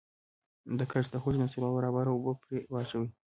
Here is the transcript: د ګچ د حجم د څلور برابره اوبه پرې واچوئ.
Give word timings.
د 0.77 0.79
ګچ 0.91 1.05
د 1.11 1.15
حجم 1.23 1.41
د 1.45 1.49
څلور 1.53 1.71
برابره 1.77 2.09
اوبه 2.13 2.33
پرې 2.41 2.59
واچوئ. 2.73 3.09